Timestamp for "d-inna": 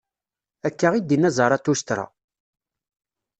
1.01-1.31